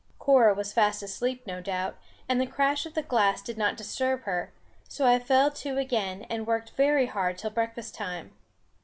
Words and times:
Cora 0.17 0.55
was 0.55 0.73
fast 0.73 1.03
asleep 1.03 1.45
no 1.45 1.61
doubt, 1.61 1.95
and 2.27 2.41
the 2.41 2.47
crash 2.47 2.87
of 2.87 2.95
the 2.95 3.03
glass 3.03 3.39
did 3.39 3.55
not 3.55 3.77
disturb 3.77 4.23
her; 4.23 4.51
so 4.89 5.05
I 5.05 5.19
fell 5.19 5.51
to 5.51 5.77
again, 5.77 6.23
and 6.27 6.47
worked 6.47 6.71
very 6.71 7.05
hard 7.05 7.37
till 7.37 7.51
breakfast 7.51 7.93
time. 7.93 8.31